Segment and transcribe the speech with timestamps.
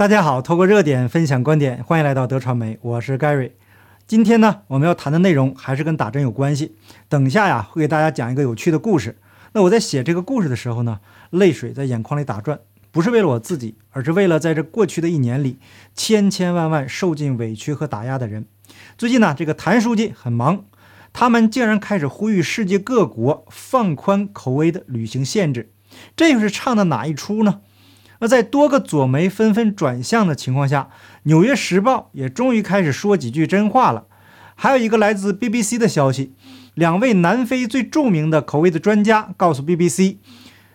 [0.00, 3.50] 大家好，透过热点分享观点，欢迎来到德传媒，我是 Gary。
[4.06, 6.74] 今天呢，我们要谈的内容还是跟打针有关系。
[7.10, 9.18] 等下呀，会给大家讲一个有趣的故事。
[9.52, 12.60] 那我在写这个故事的时候呢，泪水在眼眶里打转，
[12.90, 15.58] 不是为了我自己，而是为了在这过去的一年里，
[15.94, 18.46] 千千万万受尽委屈和打压的人。
[18.96, 20.64] 最近呢，这个谭书记很忙，
[21.12, 25.70] 他们竟然开始呼吁世界各国放宽口味的旅行限制，
[26.16, 27.60] 这又是唱的哪一出呢？
[28.20, 30.90] 那在多个左媒纷纷转向的情况下，
[31.24, 34.06] 《纽约时报》也终于开始说几句真话了。
[34.54, 36.34] 还有一个来自 BBC 的消息，
[36.74, 40.18] 两位南非最著名的口味的专家告诉 BBC，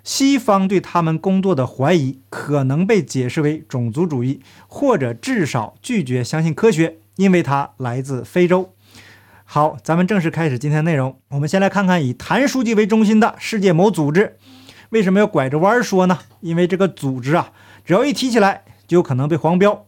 [0.04, 8.74] 西方对他们工作的怀疑可能被解释为种族主义，或者至少拒绝相信科学，因为它来自非洲。
[9.44, 11.20] 好，咱们正式开始今天的内容。
[11.30, 14.38] 我们先来看看以谭书记为中心的世界某组织。
[14.90, 16.20] 为什么要拐着弯说呢？
[16.42, 17.52] 因为这个组织啊，
[17.84, 19.86] 只要一提起来，就有可能被黄标，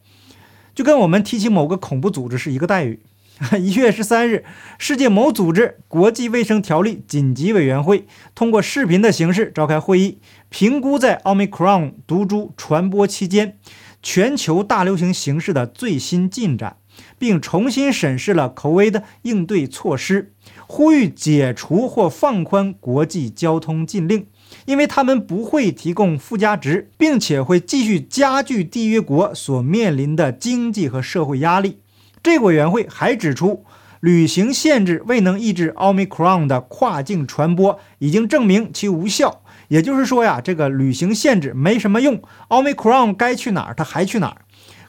[0.73, 3.01] 就跟我们提起某个恐怖组织是一个待遇。
[3.59, 4.43] 一月十三日，
[4.79, 10.17] 世界某组织国际卫生条例紧急委员会通过视频的形式召开会议，
[10.49, 13.59] 评估在奥密克戎毒株传播期间
[14.01, 16.77] 全球大流行形势的最新进展，
[17.19, 20.33] 并重新审视了口味的应对措施，
[20.65, 24.25] 呼吁解除或放宽国际交通禁令。
[24.65, 31.79] 因为他们不会提供附加值，并且会继续加剧缔约国所面临的经济和社会压力。
[32.21, 33.63] 这个委员会还指出，
[33.99, 39.41] 旅行限制未能抑制奥密克戎的跨境传播，已经证明其无效。
[39.69, 44.41] 也就是说呀，这个旅行限制没什么用，奥密克戎该去哪儿，它还去哪儿。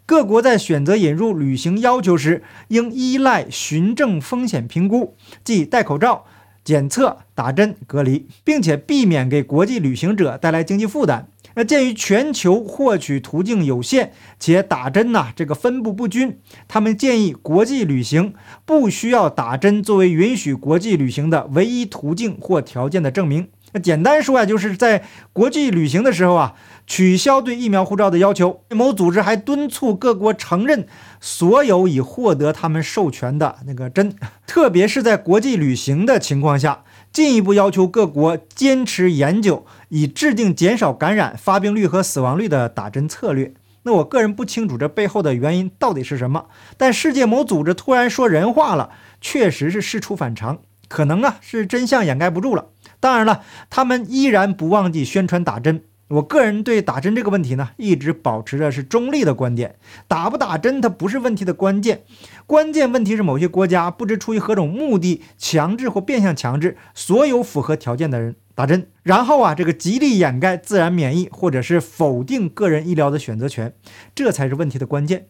[0.07, 6.25] 各国在选择引入旅行要求时，应依赖循证风险评估，即戴口罩。
[6.69, 11.27] 检测、打针、隔离，并且避免给国际旅行者带来经济负担。
[11.59, 18.33] 那鉴于全球获取途径有限，且打针呢这个分布不均，他们建议国际旅行
[18.65, 23.49] 不需要打针作为允许国际旅行的唯一途径或条件的证明。
[23.73, 26.55] 那简单说呀，就是在国际旅行的时候啊。
[26.91, 28.63] 取消对疫苗护照的要求。
[28.71, 30.87] 某组织还敦促各国承认
[31.21, 34.17] 所有已获得他们授权的那个针，
[34.49, 36.85] 特别是在国际旅行的情况下，
[37.19, 43.53] 进一步要求各国坚持研究，以制定减少感染、发病率和死亡率的打针策略。
[43.83, 46.47] 那我个人不清楚这背后的原因到底是什么，
[46.77, 48.91] 但世界某组织突然说人话了，
[49.21, 52.67] 确实是事出反常，可能啊是真相掩盖不住了。
[53.01, 55.83] 当然了，他们依然不忘记宣传打针。
[56.09, 59.77] 我个人对打针这个问题呢，一直保持着是中立的观点。
[60.07, 62.03] 打不打针，它不是问题的关键，
[62.47, 73.75] 关键问题是某些国家不知出于何种目的，强制或变相强制所有符合条件的人打针，然后啊，这个极力掩盖自然免疫，或者是否定个人医疗的选择权，
[74.15, 75.27] 这才是问题的关键。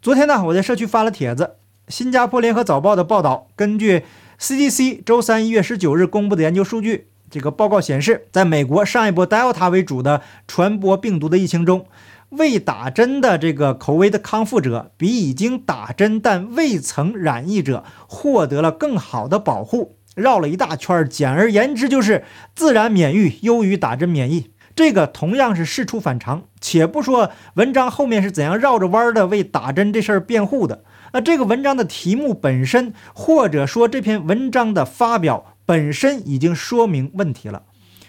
[0.00, 1.56] 昨天呢，我在社区发了帖子，
[1.88, 4.04] 新加坡联合早报的报道，根据
[4.40, 7.08] CDC 周三一月十九日公布的研究数据。
[7.30, 11.86] 这个报告显示，在美国上一波 Delta 为主的传播病毒的疫情中，
[12.30, 19.96] 未打针的这个口味的康复者比已经打针但未曾染疫者获得了更好的保护。
[20.14, 24.50] 绕了一大圈，简而言之就是自然免疫优于打针免疫。
[24.74, 26.44] 这个同样是事出反常。
[26.60, 35.55] 且不说文章后面是怎样绕着弯儿的为打针这事儿辩护的，那这个文章的题目本身，或者说这篇文章的发表。
[35.66, 37.64] 本身已经说明问题了。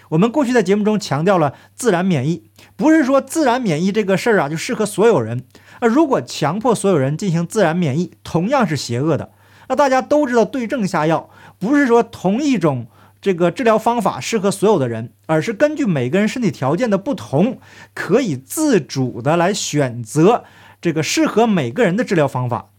[0.09, 5.44] 我们过去在节目中强调了自然免疫，不是说自然免疫这个事儿啊就适合所有人。
[5.81, 9.31] 那如果强迫所有人进行自然免疫，同样是邪恶的。
[9.68, 11.29] 那大家都知道对症下药，
[11.59, 12.88] 不是说同一种
[13.19, 17.59] 这个治疗方法适合所有的人，而是根据每个人身体条件的不同，
[17.94, 20.45] 可以自主的来选择
[20.79, 22.69] 这个适合每个人的治疗方法。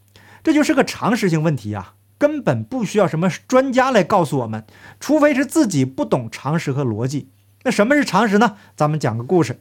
[0.42, 1.92] 这就是个常识性问题啊。
[2.18, 4.66] 根本不需要什么专家来告诉我们，
[4.98, 7.28] 除非是自己不懂常识和逻辑。
[7.62, 8.56] 那什么是常识呢？
[8.76, 9.60] 咱们讲个故事。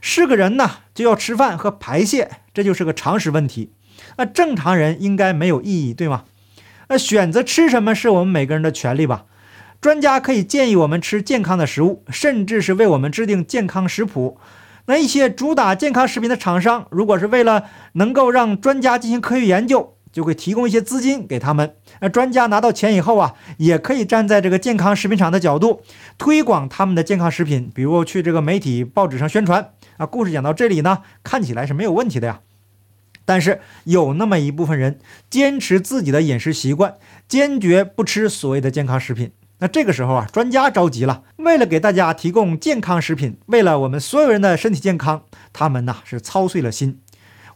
[0.00, 3.70] 是个人呢，就要吃饭和排泄，这就是个常识问题。
[4.18, 6.24] 那正常人应该没有异议，对吗？
[6.88, 9.24] 那选择吃什么是我们每个人的权利吧？
[9.80, 14.38] 专家可以建议我们吃健康的食物，甚至是为我们制定健康食谱。
[14.86, 17.64] 那一些主打健康食品的厂商，如果是为了
[17.94, 25.82] 能够让专家进行科学研究，就会提供一些资金给他们，那专家拿到钱以后啊，也可以站在这个健康食品厂的角度
[26.16, 30.06] 推广他们的健康食品，比如去这个媒体报纸上宣传啊。
[30.06, 32.40] 故事讲到这里呢，看起来是没有问题的呀。
[33.26, 34.98] 但是有那么一部分人
[35.28, 36.94] 坚持自己的饮食习惯，
[37.28, 39.32] 坚决不吃所谓的健康食品。
[39.58, 47.00] 那这个时候啊，专家着急了，为了给大家提供健康食品，为了我们所有人的身体健康，他们呐是操碎了心。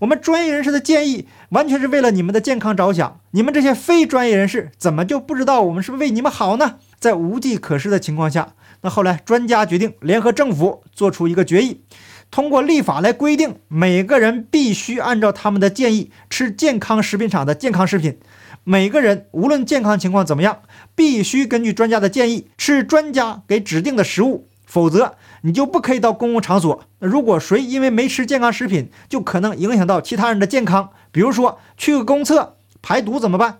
[0.00, 6.76] 我们专业人士的建议完全是为了你们的健康着想，你们这些非专业人士怎么就不知道我们是为你们好呢？
[6.98, 11.82] 在无计可施的情况下，那后来专家决定联合政府做出一个决议，
[12.30, 18.18] 通过立法来规定每个人必须按照他们的建议吃健康食品厂的健康食品。
[18.64, 20.60] 每个人无论健康情况怎么样，
[20.94, 26.84] 必须根据专家的建议吃专家给指定的食物，否则你就不可以到公共场所。
[27.00, 33.58] 如果谁因为没吃健康食品，就可能影响到其他人的健康，比如说去个公厕排毒怎么办？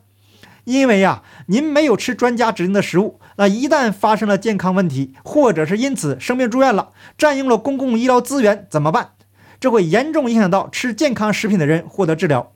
[0.63, 9.15] 因为呀，您没有吃专家指定的食物，那一旦发生了健康问题，或者是因此生病住院了，占用了公共医疗资源怎么办？
[9.59, 12.53] 这会严重影响到吃健康食品的人获得治疗。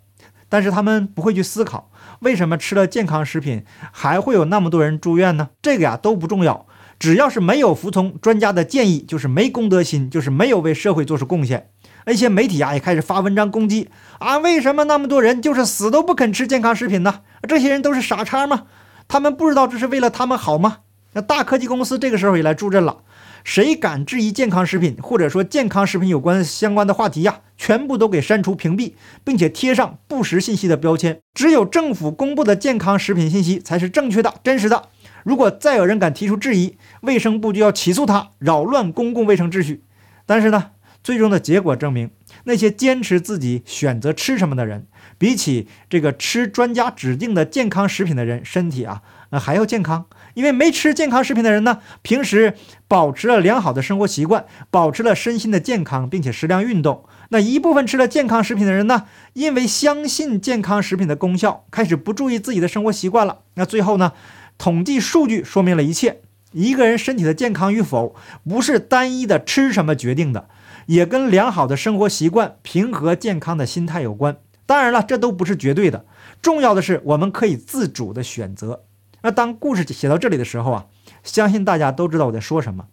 [0.48, 1.90] 但是他们不会去思考。
[2.20, 5.48] 为什么吃了健康食品还会有那么多人住院呢？
[5.60, 6.66] 这个呀都不重要，
[6.98, 11.70] 只要是没有服从专家的建议，就是没公德心，就是没有为社会做出贡献。
[12.06, 13.88] 一些媒体啊也开始发文章攻击
[14.18, 17.20] 啊，为什么那么多人就是死都不肯吃健康食品呢？
[17.48, 18.64] 这些人都是傻叉吗？
[19.08, 20.78] 他们不知道这是为了他们好吗？
[21.14, 22.98] 那大科技公司这个时候也来助阵了。
[23.44, 27.40] 谁敢质疑健康食品，或者说健康食品有关相关的话题呀？
[27.56, 31.20] 全部都给删除、屏蔽，并且贴上不实信息的标签。
[31.34, 34.88] 只有政府公布的健康食品信息才是正确的、真实的。
[35.24, 39.82] 如果再有人敢提出质疑，卫生部就要起诉他，扰乱公共卫生秩序。
[40.26, 40.70] 但是呢，
[41.02, 42.10] 最终的结果证明，
[42.44, 44.86] 那些坚持自己选择吃什么的人，
[45.18, 50.06] 比起这个吃专家指定的健康食品的人，身体啊，那还要健康。
[50.34, 52.54] 因为没吃健康食品的人呢，平时
[52.88, 57.04] 保持了良好的生活习惯，保持了身心的健康，并且适量运动。
[57.30, 63.40] 那一部分吃了健康食品的人呢，因为相信健康食品的功效，开始不注意自己的生活习惯了。
[63.54, 64.12] 那最后呢，
[64.58, 66.22] 统计数据说明了一切：
[66.52, 68.14] 一个人身体的健康与否，
[68.48, 70.48] 不是单一的吃什么决定的，
[70.86, 74.36] 也跟良好的生活习惯、平和健康的心态有关。
[74.66, 76.04] 当然了，这都不是绝对的，
[76.40, 78.84] 重要的是我们可以自主的选择。
[79.22, 80.86] 那当故事写到这里的时候啊，
[81.22, 82.86] 相信大家都知道我在说什么。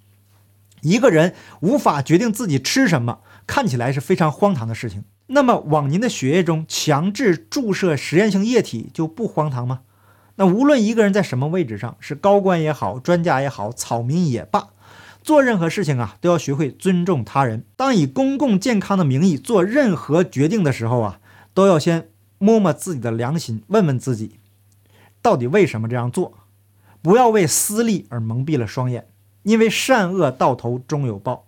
[0.81, 5.03] 一个人无法决定自己吃什么，看起来是非常荒唐的事情。
[5.27, 9.81] 那么往您的血液中强制注射实验性液体就不荒唐吗？
[10.35, 14.69] 那无论一个人在什么位置上，是高官也好，专家也好，草民也罢，
[15.21, 17.63] 做任何事情啊，都要学会尊重他人。
[17.75, 21.19] 当以公共健康的名义做任何决定的时候啊，
[21.53, 24.37] 都要先摸摸自己的良心，问问自己。
[25.21, 26.33] 到底为什么这样做？
[27.01, 29.07] 不要为私利而蒙蔽了双眼，
[29.43, 31.45] 因为善恶到头终有报。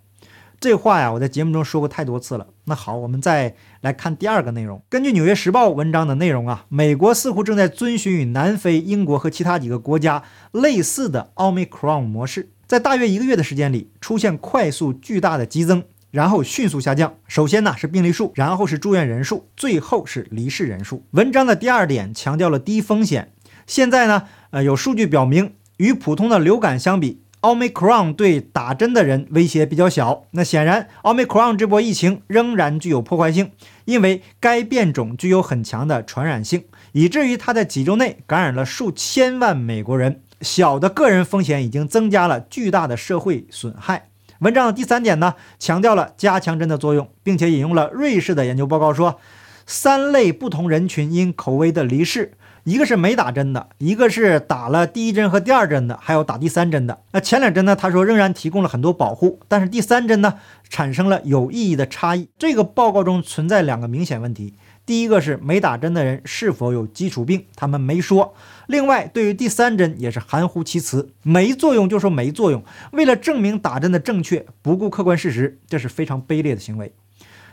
[0.60, 2.46] 这话呀，我在节目中说过太多次了。
[2.66, 4.82] 那好，我们再来看第二个内容。
[4.88, 10.22] 根据《纽约时报》文章的内容啊，美国似乎正在遵循与南非、英国和其他几个国家
[10.52, 17.14] 类似的奥密克戎模式，在大约一个月的时间里出现快速巨大的激增，然后迅速下降。
[17.28, 21.04] 首先呢是病例数，然后是住院人数，最后是离世人数。
[21.10, 23.32] 文章的第二点强调了低风险。
[23.66, 30.24] 现在呢，呃，有数据表明，与普通的流感相比，奥密克戎对打针的人威胁比较小。
[30.30, 33.50] 那显然，奥密克戎这波疫情仍然具有破坏性，
[33.84, 40.22] 因为该变种具有很强的传染性，以至于它在几周内感染了数千万美国人。
[40.40, 44.08] 小的个人风险已经增加了巨大的社会损害。
[44.38, 49.20] 文章的第三点呢，强调了加强针的作用，并且引用了瑞士的研究报告，说
[49.66, 52.32] 三类不同人群因口味的离世。
[52.64, 56.98] 一个是没打针的，一个是打了第一针和第二针的，还有打第三针的。
[57.12, 57.76] 那前两针呢？
[57.76, 60.34] 他说仍然提供了很多保护，但是第三针呢，
[60.70, 62.28] 产生了有意义的差异。
[62.38, 64.54] 这个报告中存在两个明显问题：
[64.86, 68.32] 第一个是没打针的人是否有基础病，他们没说；
[68.66, 76.94] 另外，对于第三针也是含糊其辞，没作用就说没作用，为了证明打针的正确，不顾客观事实，这是非常卑劣的行为。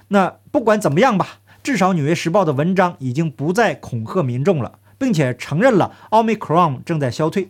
[0.08, 4.80] 那不管怎么样吧，至少《纽约时报》的文章已经不再恐吓民众了。
[5.02, 7.50] 并且承认了奥密克戎正在消退，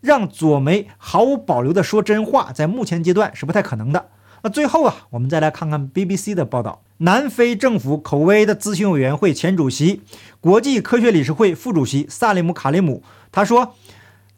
[0.00, 4.08] 让左媒毫无保留地说真话，在目前阶段是不太可能的。
[4.42, 6.82] 那最后啊，我们再来看看 BBC 的报道。
[6.98, 10.02] 南非政府口碑的咨询委员会前主席、
[10.40, 13.76] 国际科学理事会副主席萨利姆·卡利姆他说。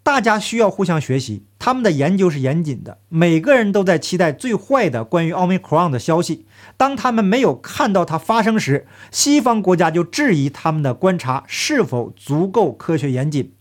[0.02, 6.47] 大家需要互相学习，他们的研究是严谨的，每个人都在期待最坏的关于奥密克戎的消息。
[6.76, 13.52] 当他们没有看到它发生时，西方国家就质疑他们的观察是否足够科学严谨。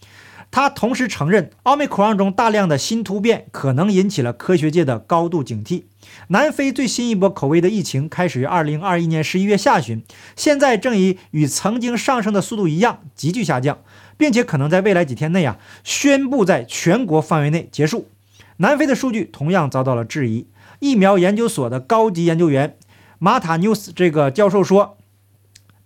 [0.51, 5.84] 他同时承认，奥密克戎中大量的新突变可能引起了科学界的高度警惕。
[6.29, 10.03] 南非最新一波口味的疫情开始于2021年11月下旬，
[10.36, 13.77] 现在正以与曾经上升的速度一样急剧下降。
[14.20, 18.10] 并且可能在未来几天内啊，宣布在全国范围内结束。
[18.58, 20.46] 南非的数据同样遭到了质疑。
[20.80, 22.78] 疫苗研究所的高级研究员
[23.18, 24.98] 马塔纽斯这个教授说，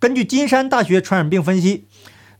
[0.00, 1.84] 根据金山大学传染病分析，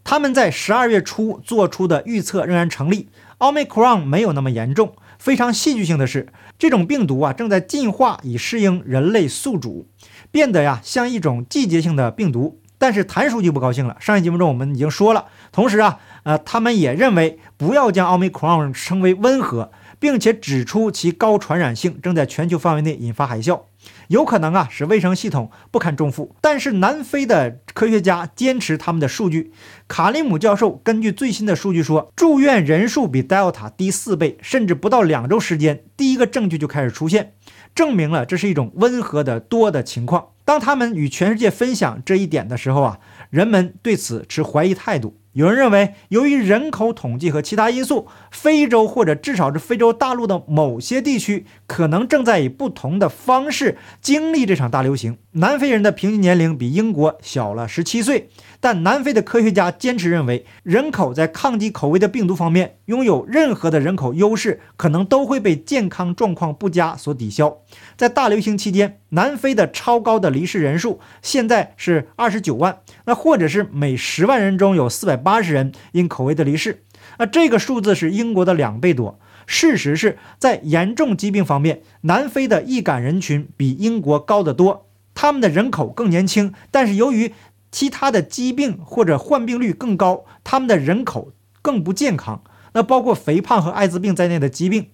[0.03, 3.09] 他们在十二月初做出的预测仍然成立，
[3.39, 4.97] 奥密克戎没有那么严重。
[5.17, 9.87] 非常戏剧性的是，这种病毒啊正在进化以适应人类宿主，
[10.33, 12.61] 变得呀像一种季节性的病毒。
[12.85, 13.97] 但是谭书记不高兴了。
[13.99, 23.63] 上一节目中我们已经说了，同时啊，呃，他们也认为不要将奥密克戎称为温和，并且指出其高传染性正在全球范围内引发海啸。
[24.09, 26.37] 有可能啊，使卫生系统不堪重负。
[26.43, 29.55] 但是南非的科学家坚持他们的数据。
[29.89, 37.33] 卡利姆教授根据最新的数据说，住院人数比 Delta 低四倍，甚至不到两周时间，第一个证据就开始出现，
[37.75, 40.29] 证明了这是一种温和的多的情况。
[40.45, 42.99] 当他们与全世界分享这一点的时候啊，
[43.31, 45.19] 人们对此持怀疑态度。
[45.33, 55.17] 有人认为，由于人口统计和其他因素，非洲或者至少是非洲大陆的某些地区，可能正在以不同的方式经历这场大流行。
[55.33, 58.29] 南非人的平均年龄比英国小了十七岁。
[58.61, 67.59] 但南非的科学家坚持认为，人口在抗击口味的病毒方面拥有任何的人口优势，可能都会被健康状况不佳所抵消。
[67.97, 76.85] 在大流行期间，南非的超高的离世人数现在是二十九万，那或者是每十万人中有四百八十人因口味的离世，
[77.19, 79.19] 那这个数字是英国的两倍多。
[79.47, 87.33] 事实是在严重疾病方面，南非的易感人群比英国高得多，他们的人口更年轻，但是由于
[87.71, 92.43] 其他的疾病或者患病率更高，他们的人口更不健康。
[92.75, 94.89] 那包括肥胖和艾滋病在内的疾病，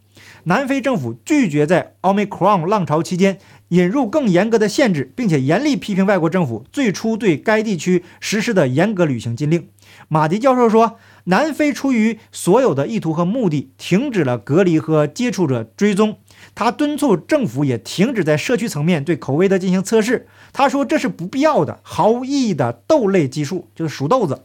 [0.44, 9.68] 南非政府拒绝在奥密克戎浪潮期间引入更严格的限制，并且严厉批评外国政府最初对该地区实施的严格旅行禁令。
[10.08, 16.16] 马迪教授说，南非出于所有的意图和目的，停止了隔离和接触者追踪。
[16.54, 20.26] 他敦促政府也停止在社区层面对口味的进行测试。
[20.52, 24.42] 他说这是不必要的、毫无意义的豆类技术，就是数豆子。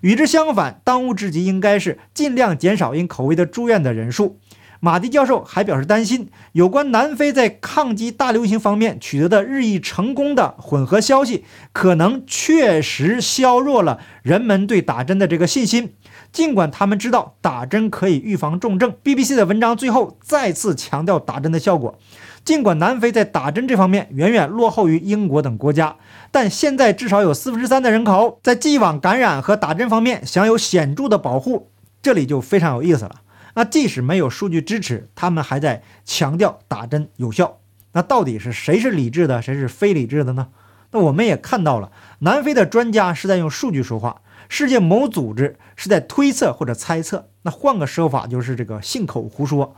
[0.00, 4.38] 与之相反，当务之急应该是尽量减少因口味的住院的人数。
[4.80, 15.94] 马蒂教授还表示担心，有关南非在抗击大流行方面取得的日益成功的混合消息，可能确实削弱了人们对打针的这个信心。
[16.30, 21.98] 尽管他们知道打针可以预防重症，BBC 的文章最后再次强调打针的效果。
[22.44, 25.96] 尽管南非在打针这方面远远落后于英国等国家，
[26.30, 31.70] 但现在至少有四分之三的人口在既往感染和打针方面享有显著的保护。
[32.00, 33.22] 这里就非常有意思了。
[33.54, 37.58] 那即使没有数据支持，他们还在强调打针有效。
[37.92, 40.48] 那到底是谁是理智的，谁是非理智的呢？
[40.92, 41.90] 那我们也看到了，
[42.20, 44.22] 南非的专家是在用数据说话。
[44.48, 49.74] 世界某组织是在推测或者猜测，那换个说法就是这个信口胡说。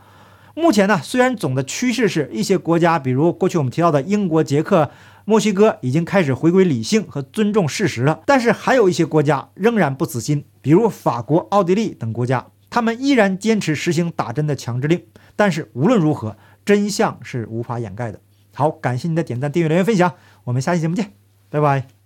[0.55, 4.91] 目前呢，虽然总的趋势是一些国家，比如过去我们提到的英国、捷克、
[5.25, 15.01] 墨西哥，已经开始回归理性和尊重事实了，但是还有一些国家仍然不死心，比如法国、奥地利等国家，他们依然坚持实行打针的强制令。
[15.35, 18.19] 但是无论如何，真相是无法掩盖的。
[18.53, 21.13] 好，感谢你的点赞、订阅、留言、分享，我们下期节目见，
[21.49, 22.00] 拜拜。